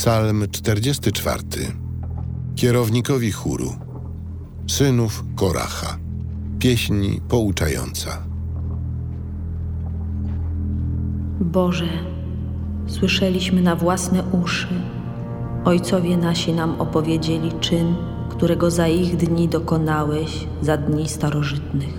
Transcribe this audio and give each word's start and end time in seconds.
Psalm 0.00 0.48
44. 0.50 1.42
Kierownikowi 2.56 3.32
chóru. 3.32 3.74
Synów 4.66 5.24
Koracha. 5.36 5.98
Pieśń 6.58 7.20
pouczająca. 7.28 8.22
Boże, 11.40 11.88
słyszeliśmy 12.86 13.62
na 13.62 13.76
własne 13.76 14.22
uszy. 14.42 14.68
Ojcowie 15.64 16.16
nasi 16.16 16.52
nam 16.52 16.80
opowiedzieli 16.80 17.52
czyn, 17.60 17.94
którego 18.30 18.70
za 18.70 18.88
ich 18.88 19.16
dni 19.16 19.48
dokonałeś, 19.48 20.46
za 20.62 20.76
dni 20.76 21.08
starożytnych. 21.08 21.94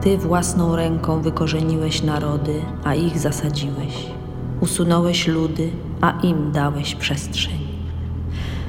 Ty 0.00 0.18
własną 0.18 0.76
ręką 0.76 1.22
wykorzeniłeś 1.22 2.02
narody, 2.02 2.62
a 2.84 2.94
ich 2.94 3.18
zasadziłeś. 3.18 4.17
Usunąłeś 4.60 5.26
ludy, 5.26 5.70
a 6.00 6.20
im 6.22 6.52
dałeś 6.52 6.94
przestrzeń. 6.94 7.58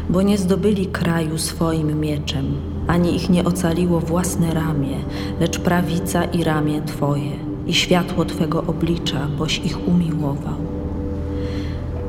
Bo 0.09 0.21
nie 0.21 0.37
zdobyli 0.37 0.85
kraju 0.85 1.37
swoim 1.37 1.99
mieczem, 1.99 2.45
ani 2.87 3.15
ich 3.15 3.29
nie 3.29 3.45
ocaliło 3.45 3.99
własne 3.99 4.53
ramię, 4.53 4.97
lecz 5.39 5.59
prawica 5.59 6.23
i 6.23 6.43
ramię 6.43 6.81
Twoje 6.81 7.31
i 7.67 7.73
światło 7.73 8.25
Twego 8.25 8.63
oblicza, 8.67 9.27
boś 9.37 9.57
ich 9.57 9.87
umiłował. 9.87 10.55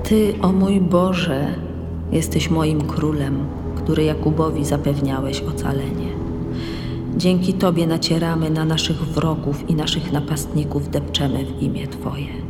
Ty, 0.02 0.34
o 0.42 0.52
mój 0.52 0.80
Boże, 0.80 1.46
jesteś 2.12 2.50
moim 2.50 2.80
królem, 2.80 3.38
który 3.76 4.04
Jakubowi 4.04 4.64
zapewniałeś 4.64 5.42
ocalenie. 5.42 6.10
Dzięki 7.16 7.54
Tobie 7.54 7.86
nacieramy 7.86 8.50
na 8.50 8.64
naszych 8.64 9.02
wrogów 9.02 9.70
i 9.70 9.74
naszych 9.74 10.12
napastników 10.12 10.90
depczemy 10.90 11.44
w 11.44 11.62
imię 11.62 11.88
Twoje. 11.88 12.49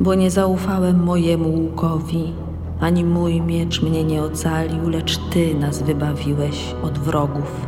Bo 0.00 0.14
nie 0.14 0.30
zaufałem 0.30 1.02
mojemu 1.02 1.48
łukowi, 1.48 2.32
ani 2.80 3.04
mój 3.04 3.40
miecz 3.40 3.82
mnie 3.82 4.04
nie 4.04 4.22
ocalił, 4.22 4.88
lecz 4.88 5.18
Ty 5.30 5.54
nas 5.54 5.82
wybawiłeś 5.82 6.74
od 6.82 6.98
wrogów 6.98 7.66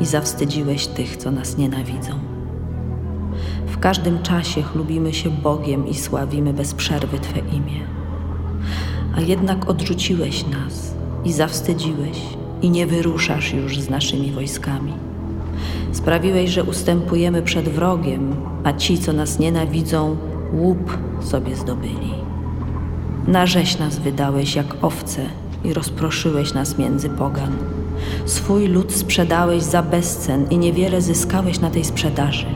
i 0.00 0.06
zawstydziłeś 0.06 0.86
tych, 0.86 1.16
co 1.16 1.30
nas 1.30 1.58
nienawidzą. 1.58 2.12
W 3.66 3.78
każdym 3.78 4.22
czasie 4.22 4.62
chlubimy 4.62 5.14
się 5.14 5.30
Bogiem 5.30 5.88
i 5.88 5.94
sławimy 5.94 6.52
bez 6.52 6.74
przerwy 6.74 7.18
Twe 7.18 7.38
imię. 7.38 7.80
A 9.16 9.20
jednak 9.20 9.70
odrzuciłeś 9.70 10.46
nas 10.46 10.94
i 11.24 11.32
zawstydziłeś 11.32 12.20
i 12.62 12.70
nie 12.70 12.86
wyruszasz 12.86 13.52
już 13.52 13.80
z 13.80 13.90
naszymi 13.90 14.32
wojskami. 14.32 14.92
Sprawiłeś, 15.92 16.50
że 16.50 16.64
ustępujemy 16.64 17.42
przed 17.42 17.68
wrogiem, 17.68 18.34
a 18.64 18.72
ci, 18.72 18.98
co 18.98 19.12
nas 19.12 19.38
nienawidzą, 19.38 20.16
łup 20.52 20.98
sobie 21.20 21.56
zdobyli. 21.56 22.14
Na 23.26 23.46
rzeź 23.46 23.78
nas 23.78 23.98
wydałeś 23.98 24.56
jak 24.56 24.76
owce 24.82 25.22
i 25.64 25.74
rozproszyłeś 25.74 26.54
nas 26.54 26.78
między 26.78 27.08
pogan. 27.08 27.52
Swój 28.26 28.68
lud 28.68 28.92
sprzedałeś 28.92 29.62
za 29.62 29.82
bezcen 29.82 30.46
i 30.50 30.58
niewiele 30.58 31.00
zyskałeś 31.00 31.60
na 31.60 31.70
tej 31.70 31.84
sprzedaży. 31.84 32.46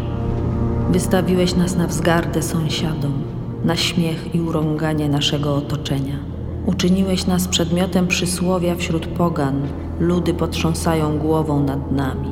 Wystawiłeś 0.90 1.54
nas 1.54 1.76
na 1.76 1.86
wzgardę 1.86 2.42
sąsiadom, 2.42 3.12
na 3.64 3.76
śmiech 3.76 4.34
i 4.34 4.40
urąganie 4.40 5.08
naszego 5.08 5.56
otoczenia. 5.56 6.16
Uczyniłeś 6.66 7.26
nas 7.26 7.48
przedmiotem 7.48 8.06
przysłowia 8.06 8.74
wśród 8.74 9.06
pogan, 9.06 9.62
ludy 10.00 10.34
potrząsają 10.34 11.18
głową 11.18 11.62
nad 11.62 11.92
nami. 11.92 12.30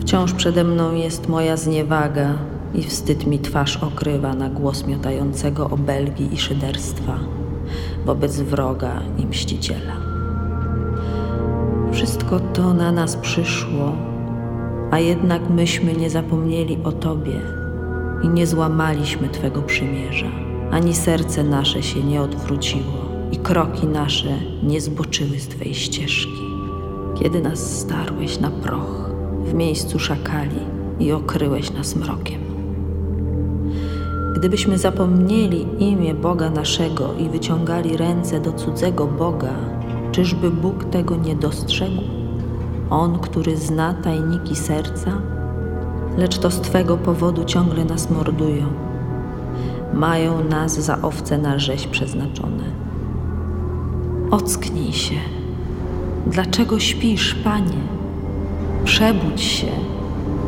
Wciąż 0.00 0.32
przede 0.32 0.64
mną 0.64 0.94
jest 0.94 1.28
moja 1.28 1.56
zniewaga 1.56 2.34
i 2.76 2.82
wstyd 2.82 3.26
mi 3.26 3.38
twarz 3.38 3.76
okrywa 3.76 4.34
na 4.34 4.48
głos 4.48 4.86
miotającego 4.86 5.70
obelgi 5.70 6.34
i 6.34 6.38
szyderstwa 6.38 7.18
wobec 8.06 8.40
wroga 8.40 9.02
i 9.18 9.26
mściciela. 9.26 9.96
Wszystko 11.92 12.40
to 12.40 12.74
na 12.74 12.92
nas 12.92 13.16
przyszło, 13.16 13.92
a 14.90 14.98
jednak 14.98 15.50
myśmy 15.50 15.92
nie 15.92 16.10
zapomnieli 16.10 16.78
o 16.84 16.92
Tobie 16.92 17.40
i 18.22 18.28
nie 18.28 18.46
złamaliśmy 18.46 19.28
Twego 19.28 19.62
przymierza, 19.62 20.30
ani 20.70 20.94
serce 20.94 21.44
nasze 21.44 21.82
się 21.82 22.02
nie 22.02 22.22
odwróciło 22.22 23.06
i 23.32 23.36
kroki 23.36 23.86
nasze 23.86 24.38
nie 24.62 24.80
zboczyły 24.80 25.38
z 25.38 25.48
Twej 25.48 25.74
ścieżki, 25.74 26.42
kiedy 27.14 27.40
nas 27.40 27.80
starłeś 27.80 28.40
na 28.40 28.50
proch 28.50 29.10
w 29.44 29.54
miejscu 29.54 29.98
szakali 29.98 30.60
i 30.98 31.12
okryłeś 31.12 31.72
nas 31.72 31.96
mrokiem. 31.96 32.45
Gdybyśmy 34.36 34.78
zapomnieli 34.78 35.66
imię 35.78 36.14
Boga 36.14 36.50
naszego 36.50 37.14
i 37.14 37.28
wyciągali 37.28 37.96
ręce 37.96 38.40
do 38.40 38.52
cudzego 38.52 39.06
Boga, 39.06 39.54
czyżby 40.12 40.50
Bóg 40.50 40.84
tego 40.84 41.16
nie 41.16 41.36
dostrzegł? 41.36 42.02
On, 42.90 43.18
który 43.18 43.56
zna 43.56 43.94
tajniki 43.94 44.56
serca, 44.56 45.10
lecz 46.16 46.38
to 46.38 46.50
z 46.50 46.60
Twego 46.60 46.96
powodu 46.96 47.44
ciągle 47.44 47.84
nas 47.84 48.10
mordują. 48.10 48.66
Mają 49.94 50.44
nas 50.44 50.80
za 50.80 51.02
owce 51.02 51.38
na 51.38 51.58
rzeź 51.58 51.86
przeznaczone. 51.86 52.64
Ocknij 54.30 54.92
się. 54.92 55.16
Dlaczego 56.26 56.78
śpisz, 56.78 57.34
Panie? 57.34 57.80
Przebudź 58.84 59.42
się, 59.42 59.72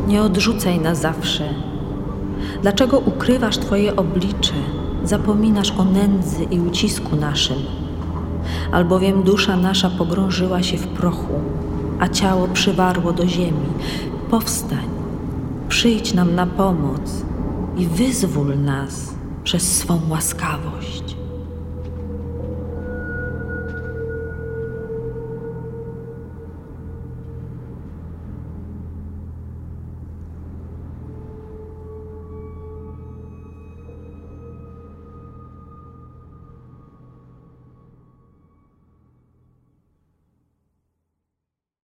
nie 0.07 0.21
odrzucaj 0.21 0.79
na 0.79 0.95
zawsze. 0.95 1.68
Dlaczego 2.61 2.99
ukrywasz 2.99 3.57
Twoje 3.57 3.95
oblicze, 3.95 4.53
zapominasz 5.03 5.71
o 5.71 5.83
nędzy 5.83 6.43
i 6.43 6.59
ucisku 6.59 7.15
naszym? 7.15 7.57
Albowiem 8.71 9.23
dusza 9.23 9.57
nasza 9.57 9.89
pogrążyła 9.89 10.63
się 10.63 10.77
w 10.77 10.87
prochu, 10.87 11.33
a 11.99 12.07
ciało 12.07 12.47
przywarło 12.47 13.13
do 13.13 13.27
ziemi. 13.27 13.67
Powstań, 14.29 14.89
przyjdź 15.69 16.13
nam 16.13 16.35
na 16.35 16.45
pomoc 16.45 17.25
i 17.77 17.85
wyzwól 17.85 18.59
nas 18.59 19.13
przez 19.43 19.77
swą 19.77 20.01
łaskawość. 20.09 21.18